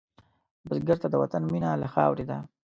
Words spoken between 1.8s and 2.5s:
له خاورې ده